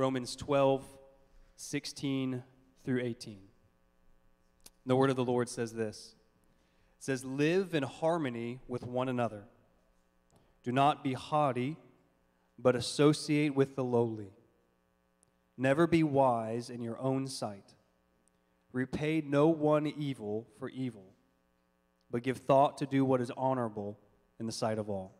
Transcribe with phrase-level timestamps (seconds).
[0.00, 0.82] Romans 12,
[1.56, 2.42] 16
[2.84, 3.38] through 18.
[4.86, 6.14] The word of the Lord says this
[6.96, 9.44] It says, Live in harmony with one another.
[10.64, 11.76] Do not be haughty,
[12.58, 14.32] but associate with the lowly.
[15.58, 17.74] Never be wise in your own sight.
[18.72, 21.12] Repay no one evil for evil,
[22.10, 23.98] but give thought to do what is honorable
[24.38, 25.14] in the sight of all.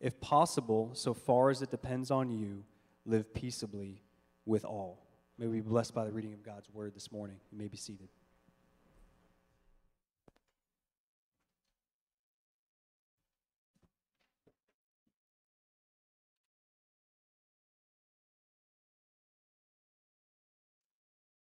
[0.00, 2.64] If possible, so far as it depends on you,
[3.04, 4.02] live peaceably
[4.46, 5.06] with all.
[5.38, 7.36] May we be blessed by the reading of God's word this morning.
[7.50, 8.08] You may be seated.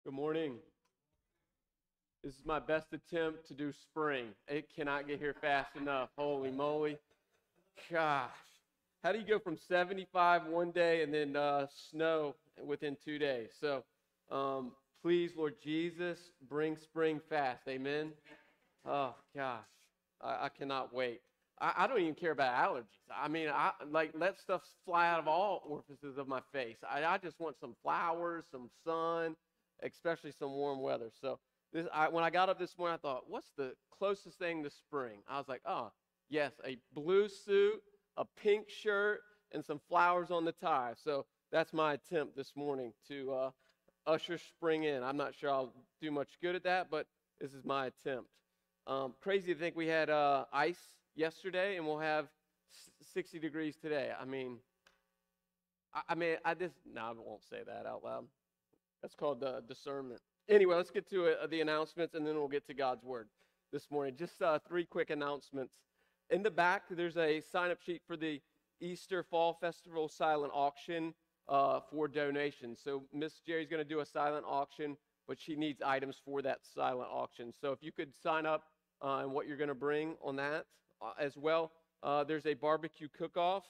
[0.03, 0.55] Good morning.
[2.23, 4.25] This is my best attempt to do spring.
[4.47, 6.09] It cannot get here fast enough.
[6.17, 6.97] Holy moly.
[7.89, 8.29] Gosh.
[9.03, 13.49] How do you go from 75 one day and then uh, snow within two days?
[13.59, 13.83] So
[14.29, 17.63] um, please, Lord Jesus, bring spring fast.
[17.67, 18.11] Amen.
[18.85, 19.61] Oh, gosh.
[20.21, 21.21] I, I cannot wait.
[21.59, 22.85] I, I, don't even care about allergies.
[23.15, 26.77] I mean, I like let stuff fly out of all orifices of my face.
[26.87, 29.35] I, I just want some flowers, some sun,
[29.81, 31.09] especially some warm weather.
[31.19, 31.39] So
[31.73, 34.69] this, I, when I got up this morning, I thought, what's the closest thing to
[34.69, 35.21] spring?
[35.27, 35.91] I was like, oh,
[36.29, 37.81] yes, a blue suit,
[38.21, 40.93] a pink shirt, and some flowers on the tie.
[41.03, 43.49] So that's my attempt this morning to uh,
[44.05, 45.03] usher spring in.
[45.03, 47.07] I'm not sure I'll do much good at that, but
[47.39, 48.29] this is my attempt.
[48.87, 50.79] Um, crazy to think we had uh, ice
[51.15, 52.27] yesterday and we'll have
[53.13, 54.11] 60 degrees today.
[54.19, 54.57] I mean,
[55.93, 58.25] I, I mean, I just, no, I won't say that out loud.
[59.01, 60.21] That's called uh, discernment.
[60.47, 63.27] Anyway, let's get to uh, the announcements and then we'll get to God's word
[63.73, 64.15] this morning.
[64.15, 65.73] Just uh, three quick announcements.
[66.31, 68.39] In the back, there's a sign up sheet for the
[68.79, 71.13] Easter Fall Festival silent auction
[71.49, 72.79] uh, for donations.
[72.81, 74.95] So, Miss Jerry's going to do a silent auction,
[75.27, 77.51] but she needs items for that silent auction.
[77.59, 78.63] So, if you could sign up
[79.03, 80.67] uh, and what you're going to bring on that
[81.01, 81.73] uh, as well.
[82.01, 83.65] Uh, there's a barbecue cook off.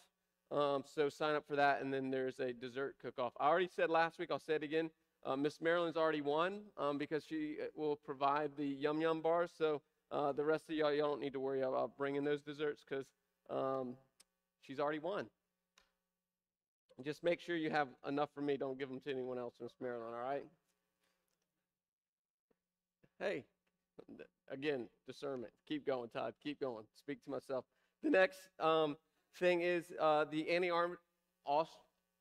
[0.52, 1.82] Um, so, sign up for that.
[1.82, 3.34] And then there's a dessert cook off.
[3.40, 4.92] I already said last week, I'll say it again.
[5.26, 9.50] Uh, Miss Marilyn's already won um, because she uh, will provide the yum yum bars.
[9.58, 12.84] So uh, the rest of y'all, y'all don't need to worry about bringing those desserts
[12.88, 13.06] because
[13.50, 13.96] um,
[14.62, 15.28] she's already won.
[17.04, 18.58] Just make sure you have enough for me.
[18.58, 20.14] Don't give them to anyone else, Miss Marilyn.
[20.14, 20.44] All right?
[23.20, 23.46] Hey,
[24.52, 25.52] again, discernment.
[25.68, 26.34] Keep going, Todd.
[26.44, 26.86] Keep going.
[26.96, 27.66] Speak to myself.
[28.04, 28.98] The next um,
[29.40, 30.98] thing is uh, the Annie Arm,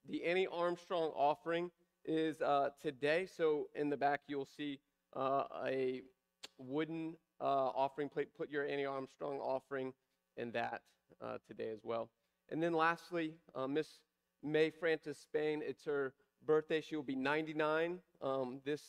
[0.09, 1.71] the Annie Armstrong offering
[2.05, 3.27] is uh, today.
[3.27, 4.81] So in the back, you'll see
[5.15, 6.03] uh, a
[6.59, 8.29] wooden uh, offering plate.
[8.37, 9.93] Put your Annie Armstrong offering
[10.37, 10.83] in that
[11.23, 12.11] uh, today as well.
[12.51, 14.01] And then lastly, uh, Miss
[14.43, 15.63] May Francis Spain.
[15.65, 16.15] It's her
[16.47, 16.81] birthday.
[16.81, 18.83] She will be 99 um, this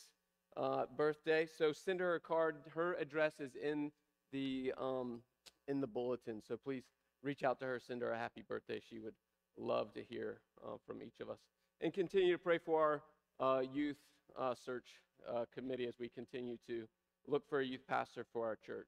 [0.58, 1.48] uh, birthday.
[1.58, 2.58] So send her a card.
[2.74, 3.92] Her address is in
[4.32, 5.22] the um,
[5.68, 6.42] in the bulletin.
[6.48, 6.84] So please
[7.24, 7.80] reach out to her.
[7.80, 8.82] Send her a happy birthday.
[8.90, 9.16] She would
[9.58, 10.40] love to hear
[10.88, 11.40] from each of us
[11.82, 13.02] and continue to pray for
[13.40, 13.98] our uh, youth
[14.40, 14.86] uh, search
[15.28, 16.88] uh, committee as we continue to
[17.28, 18.88] look for a youth pastor for our church.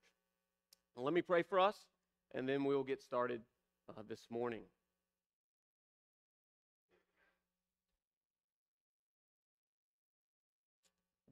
[0.96, 1.76] let me pray for us,
[2.34, 3.42] and then we'll get started
[3.90, 4.62] uh, this morning.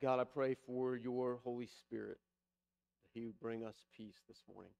[0.01, 2.17] God, I pray for your Holy Spirit
[3.03, 4.71] that He would bring us peace this morning.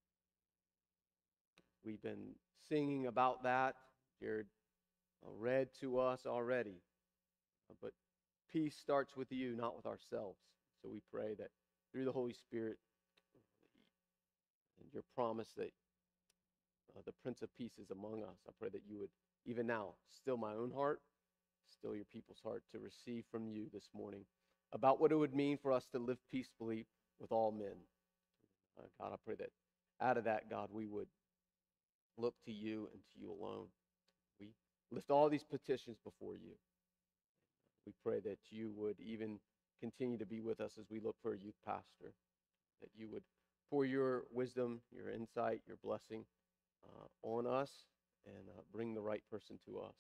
[1.86, 2.34] We've been
[2.68, 3.76] singing about that.
[4.20, 4.48] Jared
[5.40, 6.82] read to us already.
[7.70, 7.92] Uh, but
[8.52, 10.40] peace starts with you, not with ourselves.
[10.82, 11.50] So we pray that
[11.92, 12.78] through the Holy Spirit
[14.82, 15.72] and your promise that
[16.98, 19.10] uh, the Prince of Peace is among us, I pray that you would,
[19.46, 21.02] even now, still my own heart,
[21.70, 24.26] still your people's heart to receive from you this morning
[24.74, 26.88] about what it would mean for us to live peacefully
[27.20, 27.76] with all men.
[28.80, 29.52] Uh, God, I pray that
[30.02, 31.08] out of that, God, we would
[32.18, 33.68] look to you and to you alone
[34.40, 34.50] We
[34.92, 36.54] lift all these petitions before you.
[37.86, 39.40] We pray that you would even
[39.82, 42.14] continue to be with us as we look for a youth pastor,
[42.82, 43.24] that you would
[43.70, 46.24] pour your wisdom, your insight, your blessing
[46.86, 47.72] uh, on us
[48.26, 49.96] and uh, bring the right person to us.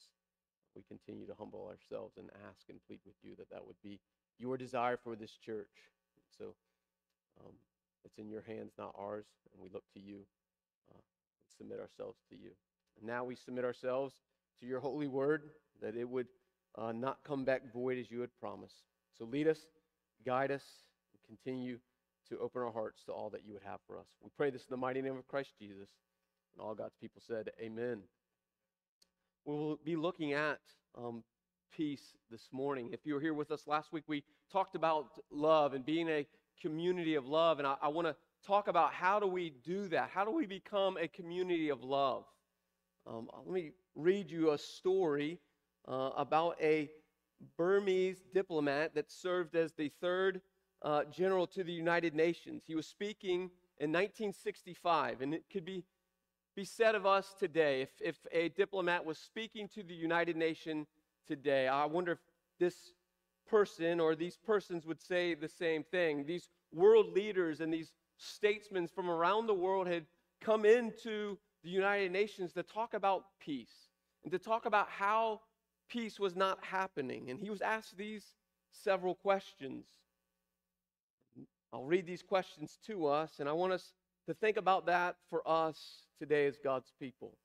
[0.75, 3.99] We continue to humble ourselves and ask and plead with you that that would be
[4.39, 5.67] your desire for this church.
[6.37, 6.55] So
[7.39, 7.53] um,
[8.05, 10.19] it's in your hands, not ours, and we look to you
[10.91, 12.51] uh, and submit ourselves to you.
[12.97, 14.13] And now we submit ourselves
[14.59, 15.49] to your holy word,
[15.81, 16.27] that it would
[16.77, 18.90] uh, not come back void as you had promised.
[19.21, 19.59] So lead us,
[20.25, 20.63] guide us,
[21.13, 21.77] and continue
[22.27, 24.07] to open our hearts to all that you would have for us.
[24.23, 25.89] We pray this in the mighty name of Christ Jesus.
[26.56, 28.00] And all God's people said, Amen.
[29.45, 30.57] We will be looking at
[30.97, 31.23] um,
[31.71, 32.01] peace
[32.31, 32.89] this morning.
[32.94, 36.25] If you were here with us last week, we talked about love and being a
[36.59, 37.59] community of love.
[37.59, 38.15] And I, I want to
[38.47, 40.09] talk about how do we do that?
[40.12, 42.24] How do we become a community of love?
[43.06, 45.38] Um, let me read you a story
[45.88, 46.89] uh, about a
[47.57, 50.41] Burmese diplomat that served as the third
[50.81, 52.63] uh, general to the United Nations.
[52.65, 55.83] He was speaking in 1965, and it could be,
[56.55, 60.88] be said of us today if, if a diplomat was speaking to the United Nations
[61.27, 61.67] today.
[61.67, 62.19] I wonder if
[62.59, 62.93] this
[63.49, 66.25] person or these persons would say the same thing.
[66.25, 70.05] These world leaders and these statesmen from around the world had
[70.39, 73.89] come into the United Nations to talk about peace
[74.23, 75.41] and to talk about how
[75.91, 77.29] peace was not happening.
[77.29, 78.23] And he was asked these
[78.71, 79.85] several questions.
[81.73, 83.93] I'll read these questions to us, and I want us
[84.27, 87.38] to think about that for us today as God's people.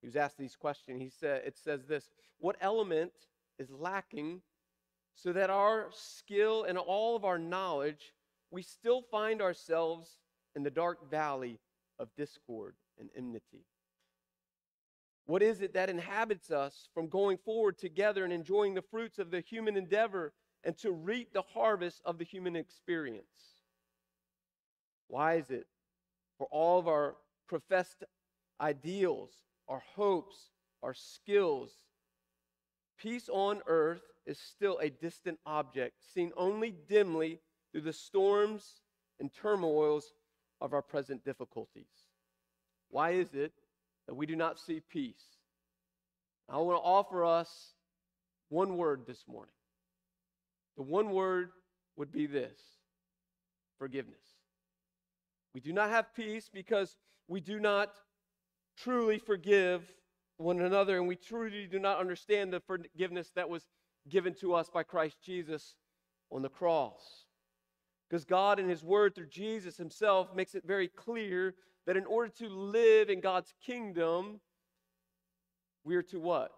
[0.00, 1.00] He was asked these questions.
[1.00, 3.12] He said, it says this What element
[3.58, 4.40] is lacking
[5.14, 8.14] so that our skill and all of our knowledge,
[8.50, 10.18] we still find ourselves
[10.56, 11.58] in the dark valley
[11.98, 13.64] of discord and enmity?
[15.26, 19.30] What is it that inhabits us from going forward together and enjoying the fruits of
[19.30, 20.32] the human endeavor
[20.64, 23.24] and to reap the harvest of the human experience?
[25.08, 25.66] Why is it
[26.38, 27.16] for all of our
[27.48, 28.04] professed
[28.60, 29.30] ideals,
[29.68, 30.50] our hopes,
[30.82, 31.70] our skills,
[32.98, 37.40] peace on earth is still a distant object, seen only dimly
[37.72, 38.80] through the storms
[39.18, 40.12] and turmoils
[40.60, 42.04] of our present difficulties?
[42.88, 43.52] Why is it
[44.06, 45.22] that we do not see peace?
[46.48, 47.74] I want to offer us
[48.48, 49.54] one word this morning.
[50.76, 51.50] The one word
[51.96, 52.58] would be this
[53.78, 54.20] forgiveness.
[55.54, 56.96] We do not have peace because
[57.28, 57.92] we do not
[58.76, 59.82] truly forgive
[60.36, 63.68] one another, and we truly do not understand the forgiveness that was
[64.08, 65.74] given to us by Christ Jesus
[66.32, 67.26] on the cross.
[68.08, 71.54] Because God, in His Word through Jesus Himself, makes it very clear
[71.90, 74.38] that in order to live in God's kingdom,
[75.82, 76.52] we are to what?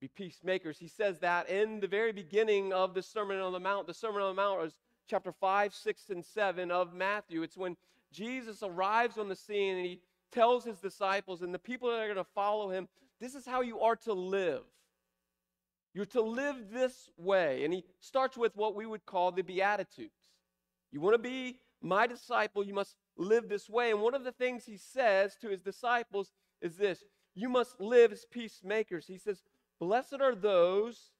[0.00, 0.78] Be peacemakers.
[0.78, 3.86] He says that in the very beginning of the Sermon on the Mount.
[3.86, 7.42] The Sermon on the Mount is chapter 5, 6, and 7 of Matthew.
[7.42, 7.76] It's when
[8.10, 10.00] Jesus arrives on the scene and he
[10.32, 12.88] tells his disciples and the people that are going to follow him,
[13.20, 14.62] this is how you are to live.
[15.92, 17.66] You're to live this way.
[17.66, 20.14] And he starts with what we would call the Beatitudes.
[20.90, 23.90] You want to be my disciple, you must live this way.
[23.90, 27.04] And one of the things he says to his disciples is this
[27.34, 29.06] you must live as peacemakers.
[29.06, 29.42] He says,
[29.78, 31.10] Blessed are those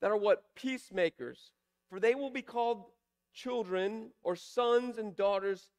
[0.00, 0.42] that are what?
[0.56, 1.52] Peacemakers,
[1.90, 2.84] for they will be called
[3.32, 5.70] children or sons and daughters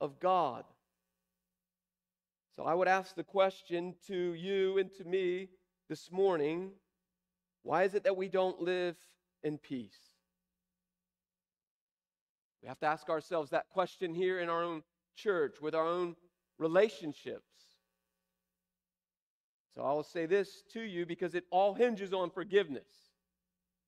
[0.00, 0.64] of God.
[2.56, 5.48] So I would ask the question to you and to me
[5.88, 6.72] this morning
[7.62, 8.96] why is it that we don't live
[9.42, 10.13] in peace?
[12.64, 14.82] We have to ask ourselves that question here in our own
[15.14, 16.16] church, with our own
[16.58, 17.44] relationships.
[19.74, 22.88] So I will say this to you because it all hinges on forgiveness.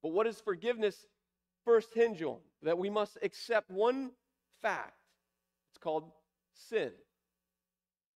[0.03, 1.07] But what does forgiveness
[1.65, 2.37] first hinge on?
[2.65, 4.11] That we must accept one
[4.61, 4.93] fact
[5.71, 6.11] it's called
[6.53, 6.93] sin.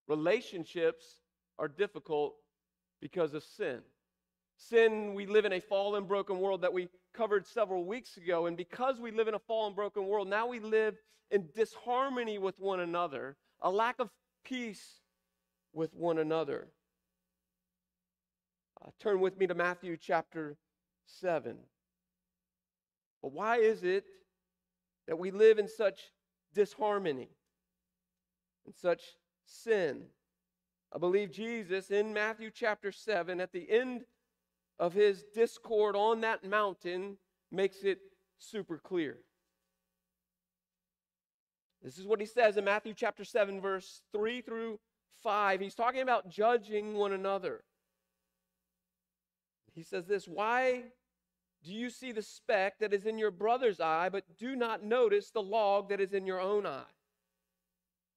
[0.07, 1.05] Relationships
[1.57, 2.35] are difficult
[3.01, 3.79] because of sin.
[4.57, 8.45] Sin, we live in a fallen, broken world that we covered several weeks ago.
[8.45, 10.95] And because we live in a fallen, broken world, now we live
[11.29, 14.09] in disharmony with one another, a lack of
[14.43, 15.01] peace
[15.73, 16.67] with one another.
[18.83, 20.57] Uh, turn with me to Matthew chapter
[21.05, 21.57] 7.
[23.21, 24.05] But why is it
[25.07, 25.99] that we live in such
[26.53, 27.29] disharmony?
[28.65, 29.01] and such
[29.45, 30.03] sin.
[30.93, 34.03] I believe Jesus in Matthew chapter 7, at the end
[34.81, 37.15] of his discord on that mountain,
[37.51, 37.99] makes it
[38.39, 39.19] super clear.
[41.83, 44.79] This is what he says in Matthew chapter 7, verse 3 through
[45.21, 45.59] 5.
[45.59, 47.63] He's talking about judging one another.
[49.73, 50.83] He says this Why
[51.63, 55.29] do you see the speck that is in your brother's eye, but do not notice
[55.29, 56.83] the log that is in your own eye?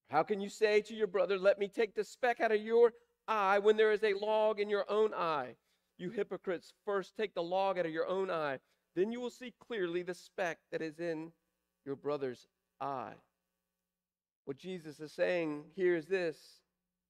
[0.08, 2.94] How can you say to your brother, Let me take the speck out of your
[3.28, 5.56] eye when there is a log in your own eye?
[5.98, 8.58] You hypocrites, first take the log out of your own eye.
[8.96, 11.32] Then you will see clearly the speck that is in
[11.84, 12.46] your brother's
[12.80, 13.14] eye.
[14.44, 16.60] What Jesus is saying here is this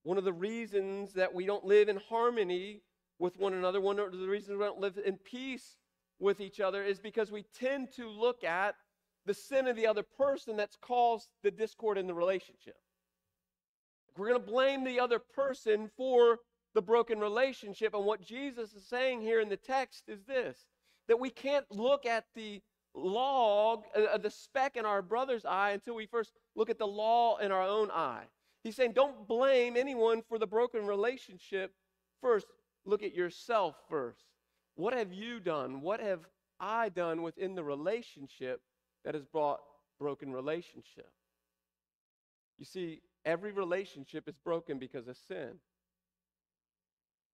[0.02, 2.82] one of the reasons that we don't live in harmony
[3.18, 5.76] with one another, one of the reasons we don't live in peace
[6.18, 8.74] with each other is because we tend to look at
[9.26, 12.76] the sin of the other person that's caused the discord in the relationship.
[14.16, 16.38] We're going to blame the other person for
[16.74, 17.94] the broken relationship.
[17.94, 20.66] And what Jesus is saying here in the text is this
[21.06, 22.62] that we can't look at the
[22.94, 26.86] log, uh, uh, the speck in our brother's eye until we first look at the
[26.86, 28.24] law in our own eye.
[28.62, 31.72] He's saying, don't blame anyone for the broken relationship
[32.22, 32.46] first.
[32.86, 34.24] Look at yourself first.
[34.76, 35.82] What have you done?
[35.82, 36.20] What have
[36.58, 38.62] I done within the relationship
[39.04, 39.60] that has brought
[40.00, 41.10] broken relationship?
[42.58, 45.58] You see, every relationship is broken because of sin.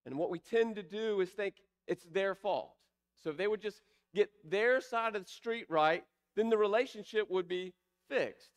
[0.06, 2.72] And what we tend to do is think it's their fault.
[3.22, 3.80] So if they would just
[4.14, 6.02] get their side of the street right,
[6.36, 7.74] then the relationship would be
[8.08, 8.50] fixed.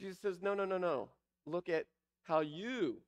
[0.00, 1.08] Jesus says, no, no, no, no.
[1.46, 1.86] Look at
[2.24, 2.98] how you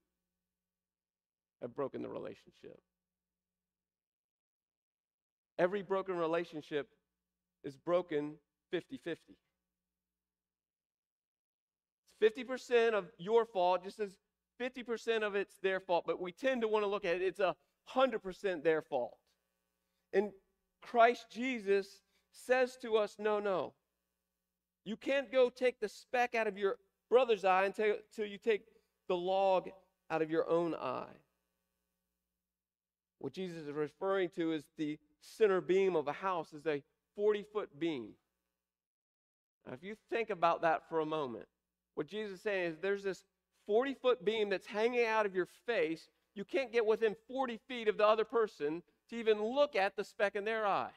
[1.60, 2.80] have broken the relationship.
[5.58, 6.88] Every broken relationship
[7.62, 8.34] is broken
[8.70, 9.36] 50 50.
[12.20, 14.16] It's 50% of your fault, just as
[14.62, 17.40] 50% of it's their fault, but we tend to want to look at it, it's
[17.40, 17.56] a
[17.94, 19.16] 100% their fault.
[20.12, 20.30] And
[20.80, 22.00] Christ Jesus
[22.30, 23.74] says to us, no, no.
[24.84, 26.76] You can't go take the speck out of your
[27.08, 28.62] brother's eye until, until you take
[29.08, 29.68] the log
[30.10, 31.16] out of your own eye.
[33.18, 36.82] What Jesus is referring to is the center beam of a house is a
[37.14, 38.10] 40 foot beam.
[39.66, 41.46] Now, if you think about that for a moment,
[41.94, 43.24] what Jesus is saying is there's this
[43.66, 46.08] 40 foot beam that's hanging out of your face.
[46.34, 50.04] You can't get within 40 feet of the other person to even look at the
[50.04, 50.92] speck in their eye.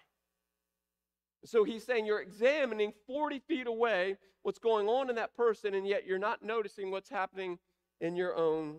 [1.45, 5.87] So he's saying you're examining 40 feet away what's going on in that person, and
[5.87, 7.59] yet you're not noticing what's happening
[8.01, 8.77] in your own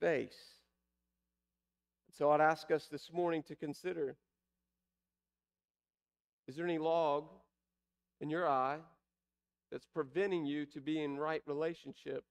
[0.00, 0.36] face.
[2.16, 4.16] So I'd ask us this morning to consider
[6.46, 7.24] is there any log
[8.20, 8.78] in your eye
[9.72, 12.24] that's preventing you to be in right relationship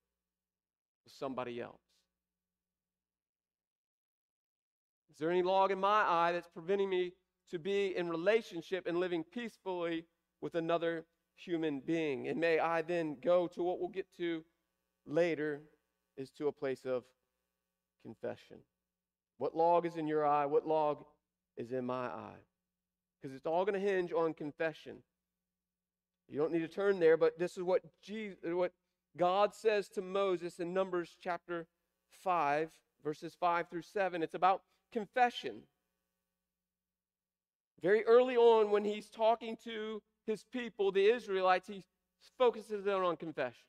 [1.07, 1.81] somebody else?
[5.11, 7.11] Is there any log in my eye that's preventing me
[7.51, 10.05] to be in relationship and living peacefully
[10.41, 11.05] with another
[11.35, 12.27] human being?
[12.27, 14.43] And may I then go to what we'll get to
[15.05, 15.61] later
[16.17, 17.03] is to a place of
[18.01, 18.57] confession.
[19.37, 20.45] What log is in your eye?
[20.45, 21.03] What log
[21.57, 22.41] is in my eye?
[23.21, 24.97] Because it's all going to hinge on confession.
[26.27, 28.71] You don't need to turn there, but this is what Jesus, what
[29.17, 31.67] God says to Moses in Numbers chapter
[32.23, 32.71] 5,
[33.03, 34.23] verses 5 through 7.
[34.23, 35.61] It's about confession.
[37.81, 41.83] Very early on, when he's talking to his people, the Israelites, he
[42.37, 43.65] focuses in on confession.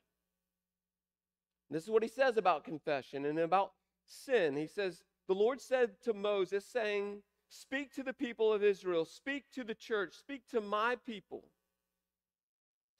[1.69, 3.71] This is what he says about confession and about
[4.05, 4.55] sin.
[4.55, 9.45] He says, The Lord said to Moses, saying, Speak to the people of Israel, speak
[9.53, 11.43] to the church, speak to my people.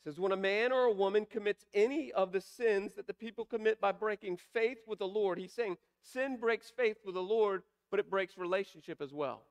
[0.06, 3.44] Says, When a man or a woman commits any of the sins that the people
[3.44, 7.64] commit by breaking faith with the Lord, he's saying sin breaks faith with the Lord
[7.92, 9.44] but it breaks relationship as well.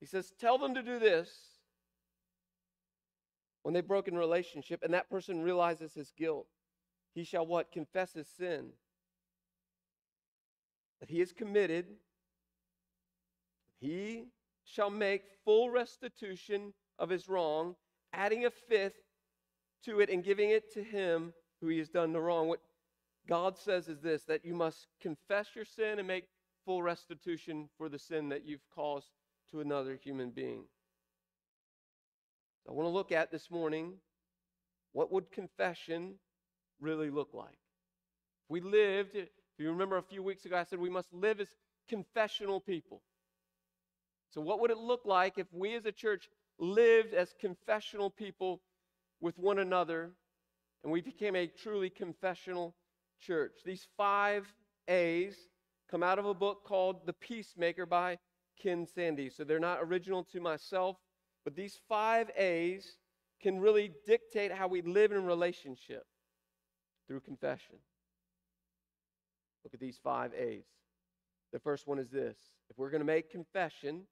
[0.00, 1.30] He says, Tell them to do this
[3.62, 6.46] when they've broken relationship, and that person realizes his guilt.
[7.14, 7.72] He shall what?
[7.72, 8.70] Confess his sin.
[11.00, 11.86] That he is committed.
[13.80, 14.24] He
[14.64, 17.76] shall make full restitution of his wrong,
[18.12, 19.02] adding a fifth
[19.84, 22.48] to it and giving it to him who he has done the wrong.
[22.48, 22.60] What
[23.28, 26.24] God says is this that you must confess your sin and make
[26.64, 29.08] full restitution for the sin that you've caused
[29.50, 30.64] to another human being.
[32.68, 33.94] I want to look at this morning
[34.92, 36.14] what would confession
[36.80, 37.58] really look like?
[38.44, 41.40] If we lived, if you remember a few weeks ago, I said we must live
[41.40, 41.48] as
[41.88, 43.02] confessional people.
[44.30, 48.60] So, what would it look like if we as a church lived as confessional people
[49.20, 50.10] with one another
[50.82, 52.74] and we became a truly confessional
[53.20, 53.58] church?
[53.64, 54.52] These five
[54.88, 55.36] A's
[55.90, 58.18] come out of a book called The Peacemaker by
[58.60, 59.30] Ken Sande.
[59.34, 60.96] So they're not original to myself,
[61.44, 62.96] but these five A's
[63.40, 66.04] can really dictate how we live in relationship
[67.06, 67.76] through confession.
[69.64, 70.64] Look at these five A's.
[71.52, 72.36] The first one is this
[72.70, 74.02] if we're going to make confession,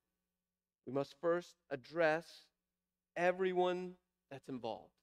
[0.86, 2.26] we must first address
[3.16, 3.92] everyone
[4.30, 4.95] that's involved.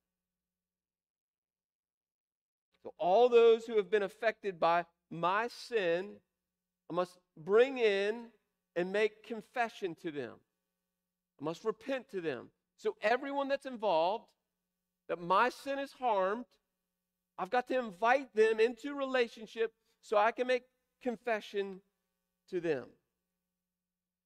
[2.84, 6.18] So, all those who have been affected by my sin
[6.90, 8.28] I must bring in
[8.76, 10.34] and make confession to them.
[11.42, 12.50] I must repent to them.
[12.78, 14.26] So, everyone that's involved,
[15.08, 16.46] that my sin is harmed,
[17.38, 20.64] I've got to invite them into relationship so I can make
[21.02, 21.82] confession
[22.50, 22.86] to them.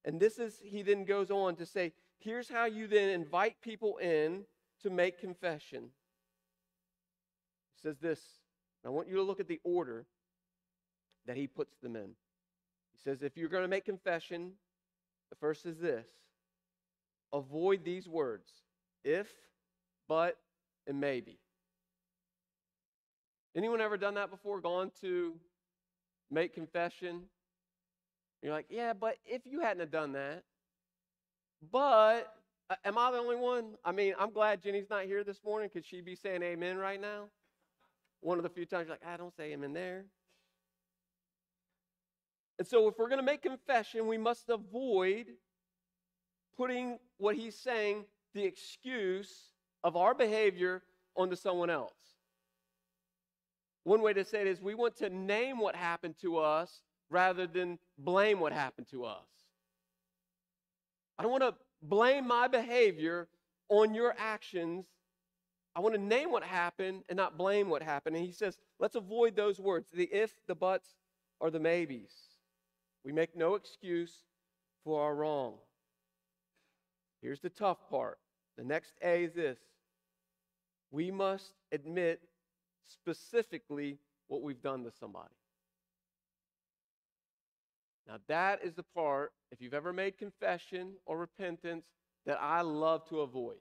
[0.04, 3.98] And this is, he then goes on to say, here's how you then invite people
[3.98, 4.46] in
[4.82, 5.90] to make confession.
[7.76, 8.20] He says this,
[8.88, 10.06] I want you to look at the order
[11.26, 12.12] that he puts them in.
[12.94, 14.54] He says, if you're going to make confession,
[15.30, 16.08] the first is this
[17.34, 18.50] avoid these words
[19.04, 19.28] if,
[20.08, 20.38] but,
[20.88, 21.38] and maybe.
[23.56, 24.62] Anyone ever done that before?
[24.62, 25.34] Gone to
[26.32, 27.24] make confession?
[28.42, 30.44] You're like, yeah, but if you hadn't have done that,
[31.72, 32.34] but
[32.70, 33.74] uh, am I the only one?
[33.84, 35.70] I mean, I'm glad Jenny's not here this morning.
[35.70, 37.26] Could she'd be saying amen right now?
[38.22, 40.06] One of the few times you're like, I don't say amen there.
[42.60, 45.28] And so, if we're going to make confession, we must avoid
[46.58, 49.52] putting what he's saying, the excuse
[49.84, 50.82] of our behavior,
[51.16, 51.94] onto someone else.
[53.84, 57.48] One way to say it is we want to name what happened to us rather
[57.48, 59.28] than blame what happened to us.
[61.18, 63.28] I don't want to blame my behavior
[63.70, 64.86] on your actions.
[65.78, 68.16] I want to name what happened and not blame what happened.
[68.16, 70.90] And he says, let's avoid those words the if, the buts,
[71.40, 72.12] or the maybes.
[73.06, 74.24] We make no excuse
[74.84, 75.54] for our wrong.
[77.22, 78.18] Here's the tough part.
[78.58, 79.60] The next A is this
[80.90, 82.22] we must admit
[82.88, 85.36] specifically what we've done to somebody.
[88.08, 91.86] Now, that is the part, if you've ever made confession or repentance,
[92.26, 93.58] that I love to avoid.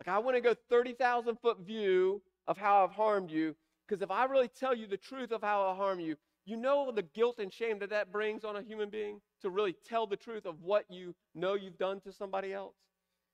[0.00, 4.10] Like, I want to go 30,000 foot view of how I've harmed you, because if
[4.10, 7.38] I really tell you the truth of how I harm you, you know the guilt
[7.38, 10.62] and shame that that brings on a human being to really tell the truth of
[10.62, 12.76] what you know you've done to somebody else.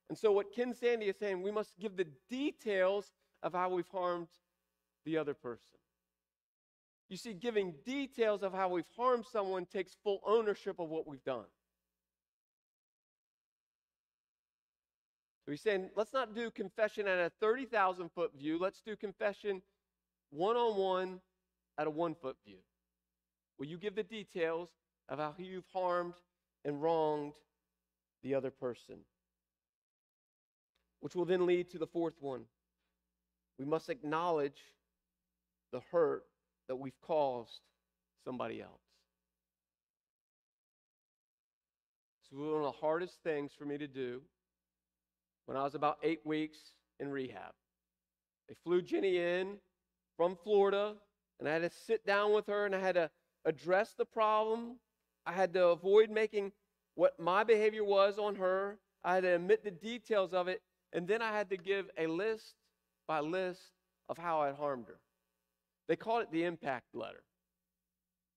[0.08, 3.88] And so, what Ken Sande is saying, we must give the details of how we've
[3.88, 4.28] harmed
[5.04, 5.78] the other person.
[7.08, 11.24] You see, giving details of how we've harmed someone takes full ownership of what we've
[11.24, 11.44] done.
[15.44, 18.58] So he's saying, let's not do confession at a 30,000 foot view.
[18.58, 19.60] Let's do confession
[20.30, 21.20] one on one
[21.76, 22.58] at a one foot view.
[23.58, 24.70] Will you give the details
[25.08, 26.14] of how you've harmed
[26.64, 27.34] and wronged
[28.22, 28.96] the other person?
[31.00, 32.44] Which will then lead to the fourth one.
[33.58, 34.60] We must acknowledge
[35.72, 36.24] the hurt
[36.68, 37.60] that we've caused
[38.24, 38.80] somebody else.
[42.30, 44.22] So, one of the hardest things for me to do
[45.46, 46.58] when I was about eight weeks
[47.00, 47.52] in rehab.
[48.48, 49.58] They flew Jenny in
[50.16, 50.94] from Florida,
[51.38, 53.10] and I had to sit down with her and I had to
[53.44, 54.76] address the problem.
[55.26, 56.52] I had to avoid making
[56.94, 58.78] what my behavior was on her.
[59.02, 62.06] I had to admit the details of it, and then I had to give a
[62.06, 62.54] list
[63.06, 63.60] by list
[64.08, 64.98] of how I had harmed her.
[65.88, 67.22] They called it the impact letter.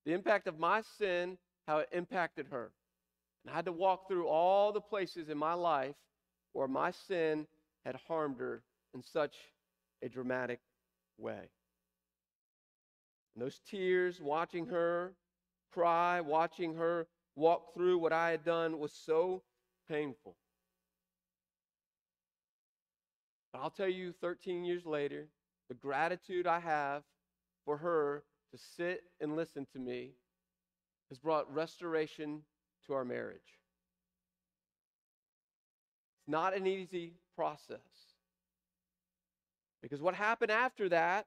[0.05, 2.71] The impact of my sin, how it impacted her.
[3.43, 5.95] And I had to walk through all the places in my life
[6.53, 7.47] where my sin
[7.85, 9.35] had harmed her in such
[10.01, 10.59] a dramatic
[11.17, 11.49] way.
[13.35, 15.13] And those tears, watching her
[15.71, 19.43] cry, watching her walk through what I had done was so
[19.87, 20.35] painful.
[23.53, 25.27] But I'll tell you, 13 years later,
[25.69, 27.03] the gratitude I have
[27.65, 30.11] for her to sit and listen to me
[31.09, 32.41] has brought restoration
[32.85, 33.59] to our marriage.
[36.27, 37.79] Not an easy process.
[39.81, 41.25] Because what happened after that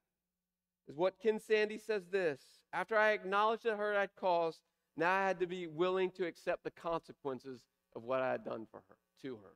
[0.89, 2.41] is what Ken Sande says this
[2.73, 4.61] after I acknowledged the hurt I'd caused,
[4.97, 7.63] now I had to be willing to accept the consequences
[7.97, 9.53] of what I had done for her, to her.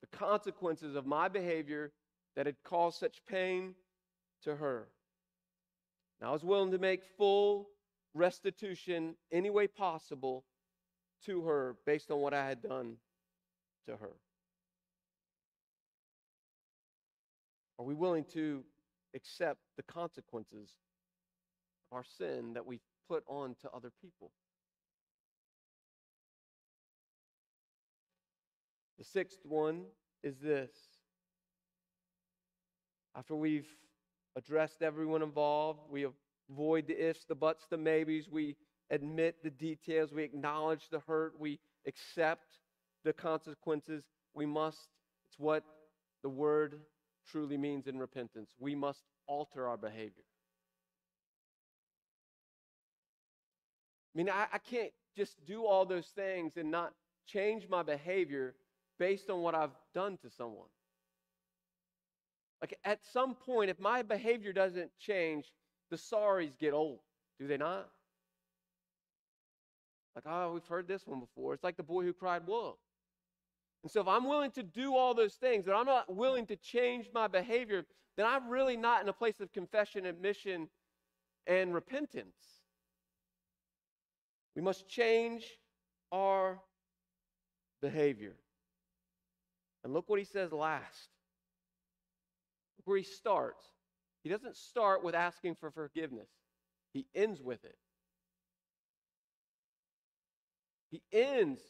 [0.00, 1.92] The consequences of my behavior
[2.36, 3.74] that had caused such pain
[4.42, 4.88] to her.
[6.20, 7.68] Now, I was willing to make full
[8.14, 10.44] restitution any way possible
[11.26, 12.96] to her based on what I had done
[13.86, 14.10] to her.
[17.78, 18.64] Are we willing to
[19.14, 20.70] accept the consequences
[21.90, 24.30] of our sin that we put on to other people?
[28.98, 29.84] The sixth one
[30.24, 30.70] is this
[33.16, 33.68] after we've
[34.36, 36.06] addressed everyone involved, we
[36.50, 38.56] avoid the ifs, the buts, the maybes, we
[38.90, 42.58] admit the details, we acknowledge the hurt, we accept
[43.04, 44.04] the consequences.
[44.34, 44.88] We must,
[45.28, 45.64] it's what
[46.22, 46.80] the word
[47.30, 48.50] truly means in repentance.
[48.58, 50.24] We must alter our behavior.
[54.14, 56.92] I mean, I, I, can't just do all those things and not
[57.26, 58.54] change my behavior
[58.98, 60.68] based on what I've done to someone.
[62.60, 65.52] Like at some point, if my behavior doesn't change,
[65.90, 66.98] the sorries get old,
[67.38, 67.88] do they not?
[70.18, 71.54] Like, oh, we've heard this one before.
[71.54, 72.76] It's like the boy who cried wolf.
[73.84, 76.56] And so if I'm willing to do all those things, but I'm not willing to
[76.56, 77.84] change my behavior,
[78.16, 80.68] then I'm really not in a place of confession, admission,
[81.46, 82.34] and repentance.
[84.56, 85.44] We must change
[86.10, 86.58] our
[87.80, 88.34] behavior.
[89.84, 91.10] And look what he says last.
[92.76, 93.64] Look where he starts.
[94.24, 96.28] He doesn't start with asking for forgiveness,
[96.92, 97.78] he ends with it.
[100.90, 101.60] He ends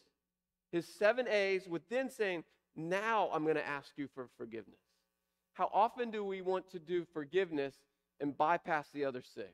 [0.71, 2.45] his seven A's with then saying,
[2.77, 4.79] Now I'm going to ask you for forgiveness.
[5.55, 7.75] How often do we want to do forgiveness
[8.21, 9.53] and bypass the other six?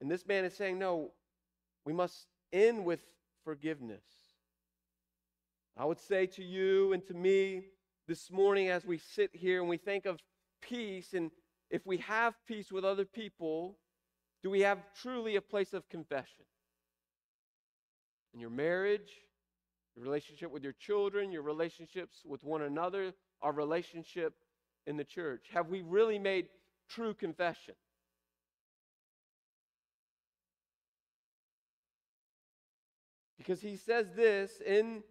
[0.00, 1.12] And this man is saying, No,
[1.84, 3.00] we must end with
[3.44, 4.04] forgiveness.
[5.76, 7.64] I would say to you and to me
[8.06, 10.18] this morning as we sit here and we think of
[10.60, 11.30] peace, and
[11.70, 13.78] if we have peace with other people,
[14.42, 16.44] do we have truly a place of confession?
[18.32, 19.10] In your marriage,
[19.96, 24.34] your relationship with your children, your relationships with one another, our relationship
[24.86, 25.46] in the church?
[25.52, 26.46] Have we really made
[26.88, 27.74] true confession?
[33.36, 35.02] Because he says this in,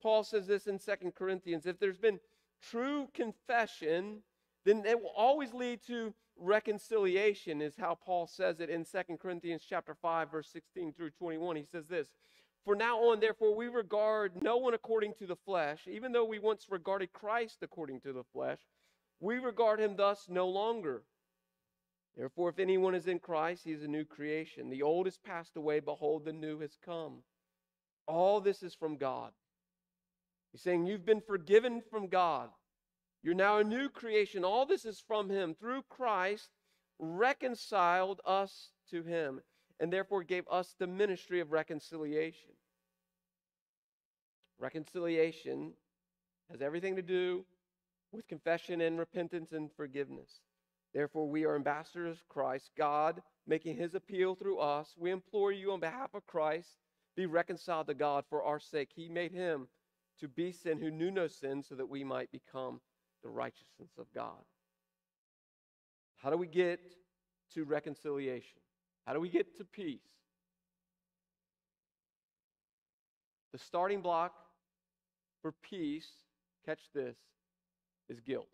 [0.00, 2.20] Paul says this in Second Corinthians if there's been
[2.62, 4.22] true confession,
[4.64, 9.64] then it will always lead to reconciliation is how Paul says it in Second Corinthians
[9.68, 11.56] chapter 5 verse 16 through 21.
[11.56, 12.10] He says this,
[12.64, 16.38] "For now on therefore we regard no one according to the flesh, even though we
[16.38, 18.60] once regarded Christ according to the flesh,
[19.20, 21.04] we regard him thus no longer.
[22.16, 24.70] Therefore if anyone is in Christ, he is a new creation.
[24.70, 27.24] The old has passed away, behold the new has come."
[28.06, 29.32] All this is from God.
[30.52, 32.50] He's saying you've been forgiven from God.
[33.24, 34.44] You're now a new creation.
[34.44, 35.54] All this is from Him.
[35.54, 36.50] Through Christ,
[36.98, 39.40] reconciled us to Him,
[39.80, 42.50] and therefore gave us the ministry of reconciliation.
[44.58, 45.72] Reconciliation
[46.50, 47.46] has everything to do
[48.12, 50.42] with confession and repentance and forgiveness.
[50.92, 54.94] Therefore, we are ambassadors of Christ, God making his appeal through us.
[54.98, 56.68] We implore you on behalf of Christ,
[57.16, 58.90] be reconciled to God for our sake.
[58.94, 59.66] He made him
[60.20, 62.80] to be sin who knew no sin so that we might become
[63.24, 64.44] the righteousness of God.
[66.16, 66.78] How do we get
[67.54, 68.58] to reconciliation?
[69.06, 69.98] How do we get to peace?
[73.52, 74.32] The starting block
[75.42, 76.08] for peace,
[76.66, 77.16] catch this,
[78.08, 78.48] is guilt.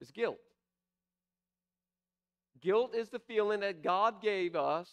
[0.00, 0.38] Is guilt.
[2.60, 4.88] Guilt is the feeling that God gave us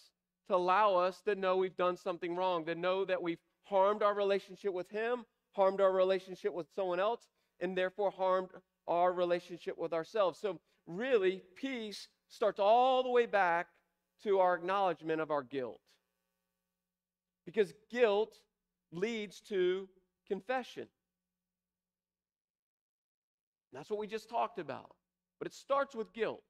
[0.47, 4.13] to allow us to know we've done something wrong, to know that we've harmed our
[4.13, 7.27] relationship with Him harmed our relationship with someone else,
[7.59, 8.49] and therefore harmed
[8.87, 10.39] our relationship with ourselves.
[10.39, 13.67] So, really, peace starts all the way back
[14.23, 15.79] to our acknowledgement of our guilt.
[17.45, 18.35] Because guilt
[18.91, 19.87] leads to
[20.27, 20.87] confession.
[23.71, 24.95] That's what we just talked about.
[25.39, 26.43] But it starts with guilt.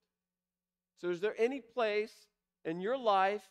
[1.01, 2.27] So, is there any place
[2.63, 3.43] in your life,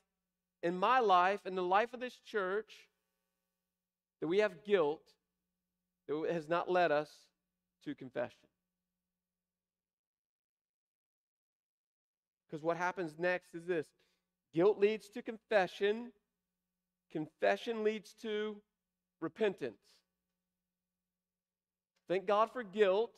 [0.63, 2.73] in my life, in the life of this church,
[4.21, 5.03] that we have guilt
[6.09, 7.11] that has not led us
[7.85, 8.49] to confession.
[12.47, 13.87] Because what happens next is this
[14.55, 16.13] guilt leads to confession,
[17.11, 18.57] confession leads to
[19.21, 19.81] repentance.
[22.09, 23.11] Thank God for guilt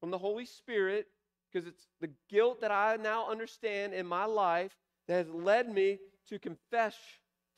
[0.00, 1.06] from the Holy Spirit
[1.50, 4.76] because it's the guilt that I now understand in my life
[5.08, 6.96] that has led me to confess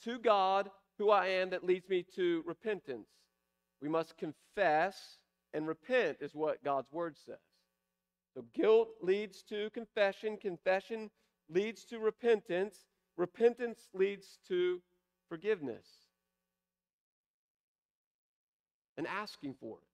[0.04, 3.08] to God who I am that leads me to repentance.
[3.80, 5.18] We must confess
[5.54, 7.36] and repent, is what God's word says.
[8.34, 11.10] So guilt leads to confession, confession
[11.48, 12.86] leads to repentance,
[13.16, 14.80] repentance leads to
[15.28, 15.86] forgiveness
[18.96, 19.84] and asking for it.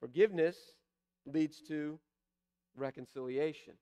[0.00, 0.56] Forgiveness
[1.24, 1.98] leads to
[2.76, 3.74] reconciliation.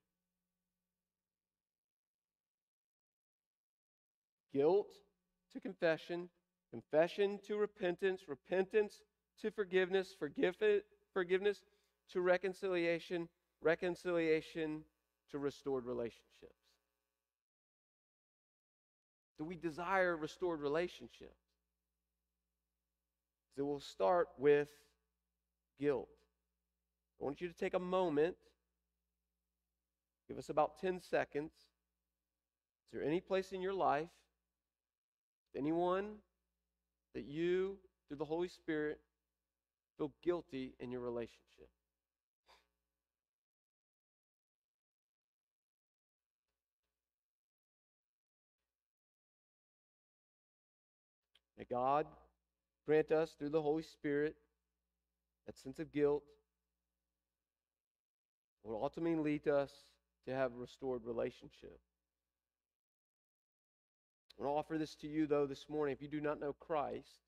[4.52, 4.88] Guilt
[5.52, 6.28] to confession,
[6.74, 9.00] confession to repentance, repentance
[9.40, 11.60] to forgiveness, forgiveness
[12.10, 13.28] to reconciliation,
[13.62, 14.82] reconciliation
[15.30, 16.64] to restored relationships.
[19.38, 21.38] Do we desire restored relationships?
[23.56, 24.68] So we'll start with
[25.78, 26.08] guilt.
[27.20, 28.34] I want you to take a moment,
[30.26, 31.52] give us about 10 seconds.
[31.52, 34.08] Is there any place in your life,
[35.56, 36.16] anyone
[37.14, 38.98] that you, through the Holy Spirit,
[39.96, 41.68] feel guilty in your relationship.
[51.56, 52.06] May God
[52.86, 54.34] grant us through the Holy Spirit
[55.46, 56.24] that sense of guilt
[58.64, 59.70] will ultimately lead us
[60.26, 61.78] to have a restored relationship.
[64.38, 65.94] I want to offer this to you, though, this morning.
[65.94, 67.20] If you do not know Christ,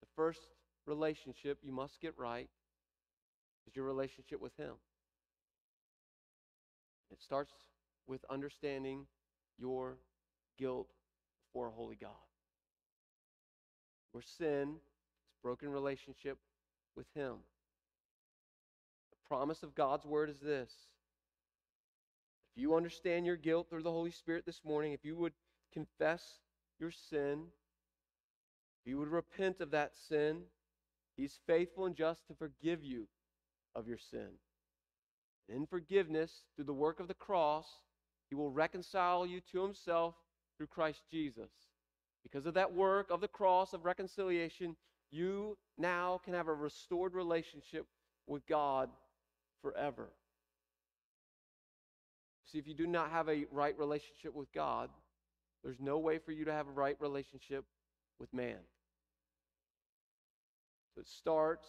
[0.00, 0.40] the first
[0.86, 2.48] relationship you must get right
[3.66, 4.72] is your relationship with Him.
[7.12, 7.52] It starts
[8.06, 9.06] with understanding
[9.56, 9.98] your
[10.58, 10.88] guilt
[11.46, 12.10] before a holy God.
[14.12, 16.38] Where sin is broken relationship
[16.96, 17.34] with Him.
[19.10, 20.72] The promise of God's word is this.
[22.54, 25.32] If you understand your guilt through the Holy Spirit this morning, if you would
[25.72, 26.22] confess
[26.78, 27.46] your sin,
[28.80, 30.42] if you would repent of that sin,
[31.16, 33.06] He's faithful and just to forgive you
[33.74, 34.30] of your sin.
[35.48, 37.66] In forgiveness, through the work of the cross,
[38.28, 40.14] He will reconcile you to Himself
[40.56, 41.50] through Christ Jesus.
[42.22, 44.76] Because of that work of the cross of reconciliation,
[45.10, 47.86] you now can have a restored relationship
[48.26, 48.90] with God
[49.60, 50.10] forever.
[52.54, 54.88] See, if you do not have a right relationship with God,
[55.64, 57.64] there's no way for you to have a right relationship
[58.20, 58.58] with man.
[60.94, 61.66] So it starts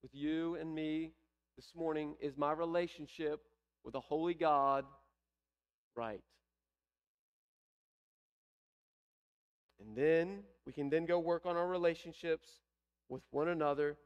[0.00, 1.10] with you and me
[1.56, 2.14] this morning.
[2.20, 3.40] Is my relationship
[3.84, 4.84] with a holy God
[5.98, 6.20] right?
[9.80, 12.48] And then we can then go work on our relationships
[13.08, 13.96] with one another.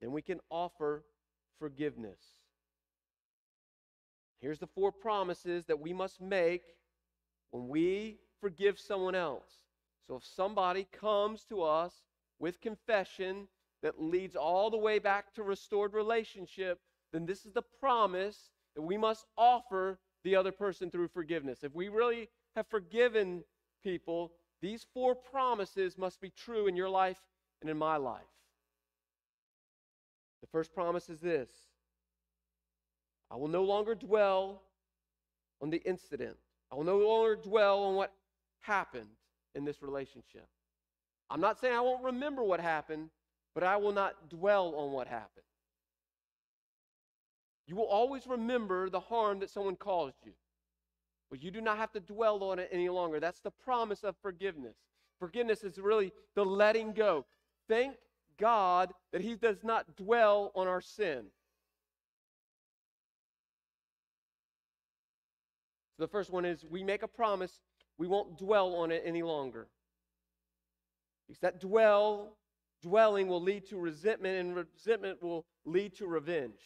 [0.00, 1.02] Then we can offer
[1.58, 2.20] forgiveness.
[4.40, 6.62] Here's the four promises that we must make
[7.50, 9.50] when we forgive someone else.
[10.06, 11.94] So if somebody comes to us
[12.38, 13.48] with confession
[13.82, 16.80] that leads all the way back to restored relationship,
[17.12, 21.64] then this is the promise that we must offer the other person through forgiveness.
[21.64, 23.44] If we really have forgiven
[23.82, 27.20] people, these four promises must be true in your life
[27.60, 28.22] and in my life.
[30.40, 31.50] The first promise is this
[33.30, 34.62] I will no longer dwell
[35.62, 36.36] on the incident,
[36.72, 38.12] I will no longer dwell on what
[38.60, 39.08] happened
[39.54, 40.46] in this relationship.
[41.28, 43.10] I'm not saying I won't remember what happened,
[43.54, 45.44] but I will not dwell on what happened.
[47.66, 50.32] You will always remember the harm that someone caused you.
[51.30, 53.20] But you do not have to dwell on it any longer.
[53.20, 54.74] That's the promise of forgiveness.
[55.20, 57.24] Forgiveness is really the letting go.
[57.68, 57.94] Thank
[58.38, 61.26] God that He does not dwell on our sin.
[66.00, 67.60] The first one is we make a promise
[67.98, 69.68] we won't dwell on it any longer.
[71.28, 72.38] Because that dwell,
[72.82, 76.58] dwelling will lead to resentment, and resentment will lead to revenge.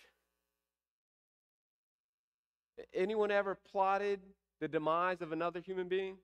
[2.95, 4.21] Anyone ever plotted
[4.61, 6.17] the demise of another human being?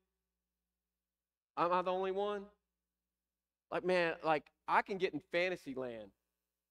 [1.56, 2.44] Am I the only one?
[3.72, 6.12] Like, man, like I can get in fantasy land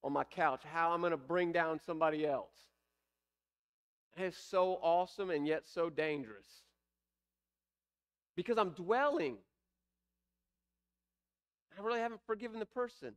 [0.02, 2.56] on my couch how I'm going to bring down somebody else.
[4.20, 6.46] It's so awesome and yet so dangerous.
[8.36, 9.36] Because I'm dwelling.
[11.78, 13.14] I really haven't forgiven the person.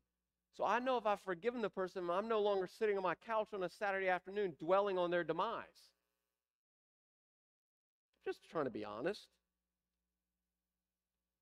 [0.55, 3.49] So I know if I've forgiven the person, I'm no longer sitting on my couch
[3.53, 5.63] on a Saturday afternoon dwelling on their demise.
[8.23, 9.27] Just trying to be honest.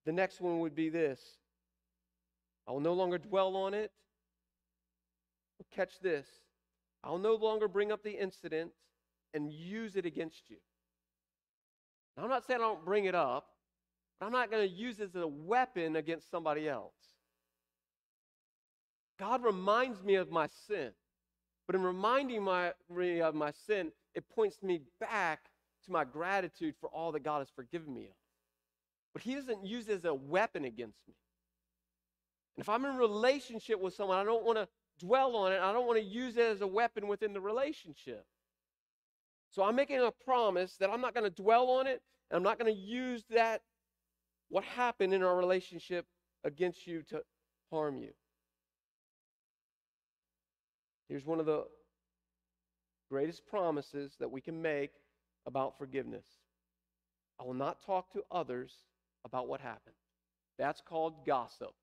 [0.05, 1.21] The next one would be this
[2.67, 3.91] I will no longer dwell on it.
[5.71, 6.25] Catch this.
[7.03, 8.71] I'll no longer bring up the incident
[9.33, 10.57] and use it against you.
[12.15, 13.47] Now, I'm not saying I don't bring it up,
[14.19, 16.93] but I'm not going to use it as a weapon against somebody else.
[19.19, 20.91] God reminds me of my sin.
[21.67, 25.39] But in reminding my, me of my sin, it points me back
[25.85, 28.15] to my gratitude for all that God has forgiven me of.
[29.13, 31.13] But He doesn't use it as a weapon against me.
[32.55, 34.67] And if I'm in a relationship with someone, I don't want to
[34.99, 35.61] dwell on it.
[35.61, 38.25] I don't want to use it as a weapon within the relationship.
[39.51, 42.43] So I'm making a promise that I'm not going to dwell on it, and I'm
[42.43, 43.61] not going to use that,
[44.49, 46.05] what happened in our relationship,
[46.43, 47.21] against you to
[47.69, 48.11] harm you.
[51.07, 51.65] Here's one of the
[53.09, 54.91] greatest promises that we can make
[55.45, 56.25] about forgiveness
[57.39, 58.71] I will not talk to others
[59.25, 59.95] about what happened.
[60.59, 61.73] That's called gossip.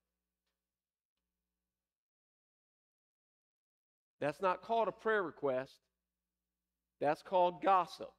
[4.21, 5.73] That's not called a prayer request.
[6.99, 8.09] That's called gossip.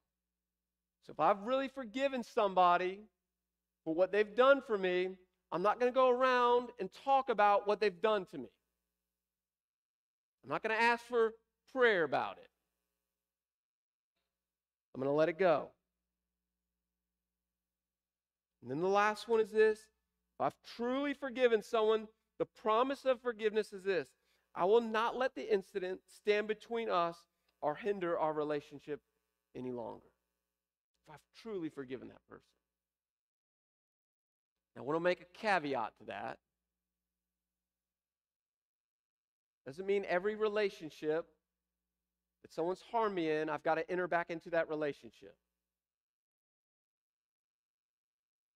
[1.07, 3.01] So if I've really forgiven somebody
[3.85, 5.11] for what they've done for me,
[5.53, 8.49] I'm not going to go around and talk about what they've done to me.
[10.43, 11.33] I'm not going to ask for
[11.73, 12.49] prayer about it.
[14.95, 15.69] I'm going to let it go.
[18.63, 23.21] And then the last one is this if I've truly forgiven someone, the promise of
[23.21, 24.09] forgiveness is this
[24.55, 27.17] I will not let the incident stand between us
[27.63, 29.01] or hinder our relationship
[29.55, 30.07] any longer.
[31.07, 32.45] if I've truly forgiven that person.
[34.75, 36.39] Now, I want to make a caveat to that.
[39.67, 41.27] Doesn't mean every relationship
[42.43, 45.35] that someone's harmed me in, I've got to enter back into that relationship.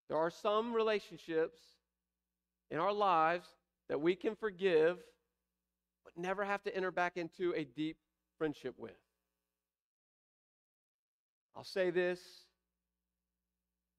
[0.09, 1.59] There are some relationships
[2.71, 3.47] in our lives
[3.89, 4.97] that we can forgive,
[6.03, 7.97] but never have to enter back into a deep
[8.37, 8.91] friendship with.
[11.55, 12.19] I'll say this.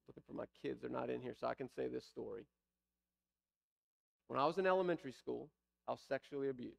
[0.09, 2.47] Looking for my kids, they're not in here, so I can say this story.
[4.29, 5.49] When I was in elementary school,
[5.89, 6.77] I was sexually abused.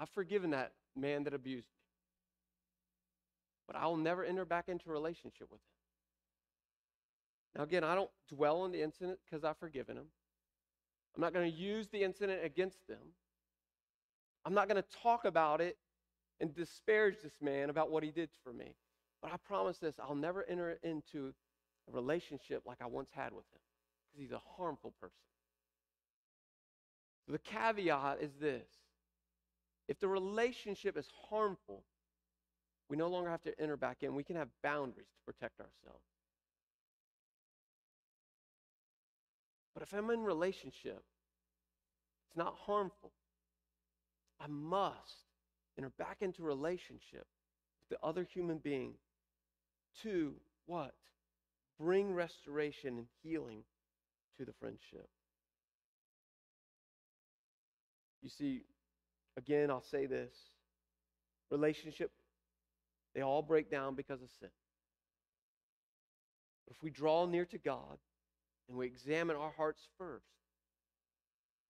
[0.00, 1.82] I've forgiven that man that abused me.
[3.66, 5.72] But I will never enter back into a relationship with him.
[7.56, 10.06] Now, again, I don't dwell on the incident because I've forgiven him.
[11.14, 13.12] I'm not going to use the incident against them.
[14.44, 15.76] I'm not going to talk about it
[16.40, 18.74] and disparage this man about what he did for me.
[19.22, 21.32] But I promise this I'll never enter into
[21.88, 23.60] a relationship like I once had with him
[24.10, 25.14] because he's a harmful person.
[27.26, 28.66] So the caveat is this
[29.88, 31.84] if the relationship is harmful,
[32.88, 34.14] we no longer have to enter back in.
[34.14, 36.04] We can have boundaries to protect ourselves.
[39.74, 41.02] But if I'm in relationship,
[42.28, 43.12] it's not harmful.
[44.42, 45.26] I must
[45.78, 47.26] enter back into relationship
[47.80, 48.94] with the other human being
[50.02, 50.34] to
[50.66, 50.94] what?
[51.78, 53.62] Bring restoration and healing
[54.38, 55.08] to the friendship.
[58.22, 58.62] You see,
[59.36, 60.32] again, I'll say this
[61.50, 62.10] relationship,
[63.14, 64.48] they all break down because of sin.
[66.66, 67.98] But if we draw near to God
[68.68, 70.24] and we examine our hearts first,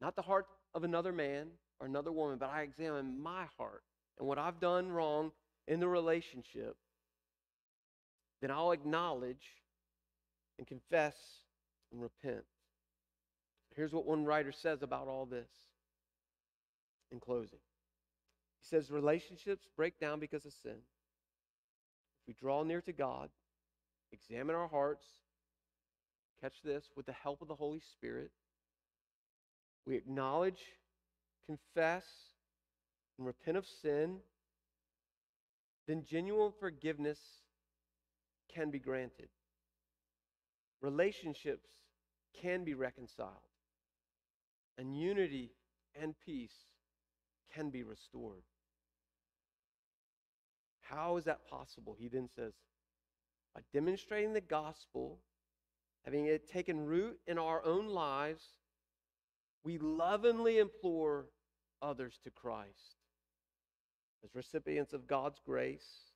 [0.01, 1.49] not the heart of another man
[1.83, 3.83] or another woman, but I examine my heart
[4.19, 5.33] and what I've done wrong
[5.67, 6.77] in the relationship,
[8.41, 9.43] then I'll acknowledge
[10.59, 11.17] and confess
[11.91, 12.45] and repent.
[13.75, 15.49] Here's what one writer says about all this
[17.11, 17.59] in closing.
[18.61, 20.77] He says relationships break down because of sin.
[20.77, 23.29] If we draw near to God,
[24.13, 25.05] examine our hearts,
[26.41, 28.31] catch this, with the help of the Holy Spirit,
[29.85, 30.61] we acknowledge,
[31.47, 32.05] confess,
[33.19, 34.19] and repent of sin,
[35.87, 37.19] then genuine forgiveness
[38.55, 39.29] can be granted.
[40.81, 41.69] Relationships
[42.41, 43.31] can be reconciled,
[44.79, 45.53] and unity
[46.01, 46.55] and peace
[47.55, 48.43] can be restored.
[50.81, 51.97] How is that possible?
[51.99, 52.53] He then says,
[53.55, 55.19] by demonstrating the gospel,
[56.05, 58.43] having it taken root in our own lives,
[59.65, 61.27] we lovingly implore
[61.81, 62.97] others to Christ.
[64.25, 66.13] As recipients of God's grace,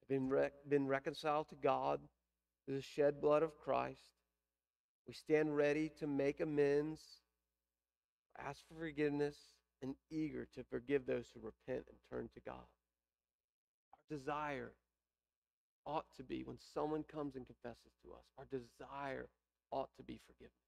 [0.00, 2.00] have been, been reconciled to God
[2.64, 4.00] through the shed blood of Christ,
[5.06, 7.00] we stand ready to make amends,
[8.38, 9.36] ask for forgiveness,
[9.82, 12.64] and eager to forgive those who repent and turn to God.
[13.92, 14.72] Our desire
[15.86, 19.28] ought to be when someone comes and confesses to us, our desire
[19.70, 20.63] ought to be forgiveness.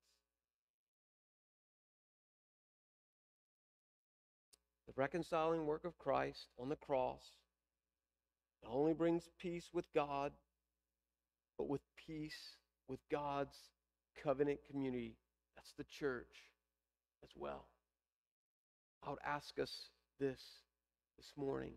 [4.96, 7.22] Reconciling work of Christ on the cross
[8.64, 10.32] not only brings peace with God,
[11.58, 12.56] but with peace
[12.88, 13.56] with God's
[14.22, 15.16] covenant community.
[15.56, 16.50] That's the church
[17.22, 17.66] as well.
[19.06, 19.72] I would ask us
[20.18, 20.40] this
[21.16, 21.74] this morning.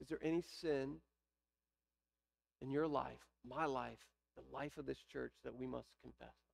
[0.00, 0.96] Is there any sin
[2.62, 3.98] in your life, my life,
[4.36, 6.49] the life of this church that we must confess?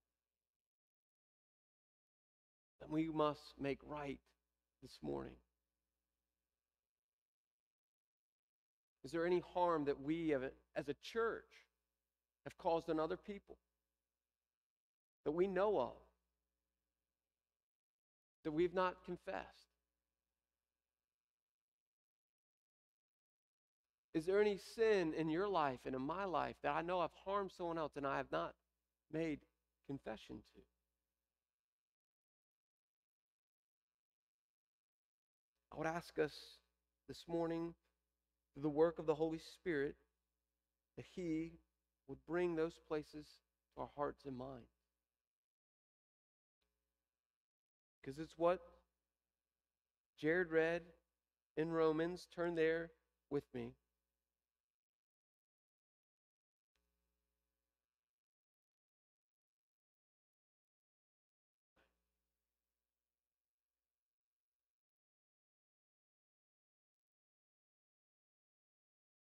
[2.80, 4.18] That we must make right
[4.82, 5.36] this morning?
[9.04, 11.44] Is there any harm that we as a church
[12.44, 13.56] have caused on other people
[15.24, 15.92] that we know of?
[18.46, 19.72] that we've not confessed?
[24.14, 27.10] Is there any sin in your life and in my life that I know I've
[27.24, 28.54] harmed someone else and I have not
[29.12, 29.40] made
[29.88, 30.60] confession to?
[35.76, 36.32] I would ask us
[37.06, 37.74] this morning,
[38.54, 39.94] through the work of the Holy Spirit,
[40.96, 41.58] that He
[42.08, 43.26] would bring those places
[43.74, 44.70] to our hearts and minds.
[48.06, 48.60] because it's what
[50.20, 50.82] Jared read
[51.56, 52.28] in Romans.
[52.34, 52.90] Turn there
[53.30, 53.72] with me.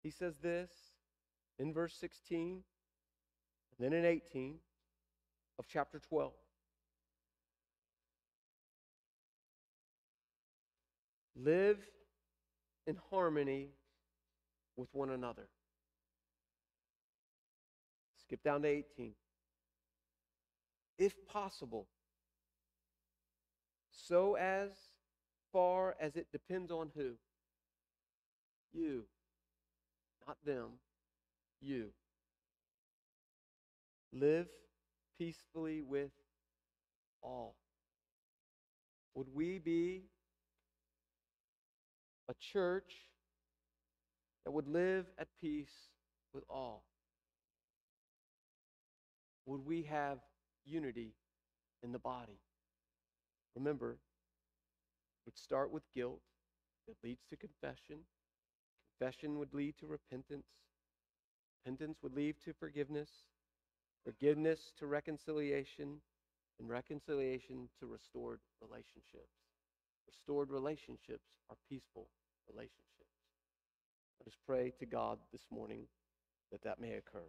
[0.07, 0.71] He says this
[1.59, 2.63] in verse 16,
[3.73, 4.55] and then in 18
[5.59, 6.33] of chapter 12.
[11.35, 11.79] Live
[12.87, 13.71] in harmony
[14.77, 15.49] with one another.
[18.21, 19.13] Skip down to 18.
[21.01, 21.89] If possible,
[23.91, 24.71] so as
[25.53, 27.15] far as it depends on who?
[28.73, 29.07] You.
[30.27, 30.81] Not them.
[31.61, 31.91] You.
[34.13, 34.49] Live
[35.19, 36.11] peacefully with
[37.23, 37.57] all.
[39.15, 40.05] Would we be
[42.29, 42.93] a church
[44.45, 45.91] that would live at peace
[46.33, 46.85] with all?
[49.47, 50.19] Would we have
[50.65, 51.15] unity
[51.83, 52.41] in the body?
[53.55, 53.99] Remember, it
[55.27, 56.21] would start with guilt
[56.87, 58.01] that leads to confession.
[58.99, 60.47] Confession would lead to repentance.
[61.65, 63.11] Repentance would lead to forgiveness.
[64.05, 65.97] Forgiveness to reconciliation.
[66.59, 69.37] And reconciliation to restored relationships.
[70.09, 72.07] Restored relationships are peaceful
[72.49, 72.87] relationships.
[74.21, 75.83] Let us pray to God this morning
[76.51, 77.29] that that may occur.